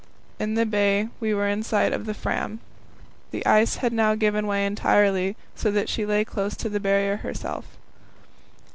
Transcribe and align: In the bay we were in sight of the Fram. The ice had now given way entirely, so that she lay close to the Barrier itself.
In 0.39 0.55
the 0.55 0.65
bay 0.65 1.09
we 1.19 1.31
were 1.31 1.47
in 1.47 1.61
sight 1.61 1.93
of 1.93 2.07
the 2.07 2.15
Fram. 2.15 2.59
The 3.29 3.45
ice 3.45 3.75
had 3.75 3.93
now 3.93 4.15
given 4.15 4.47
way 4.47 4.65
entirely, 4.65 5.35
so 5.55 5.69
that 5.69 5.89
she 5.89 6.07
lay 6.07 6.25
close 6.25 6.55
to 6.55 6.69
the 6.69 6.79
Barrier 6.79 7.21
itself. 7.23 7.65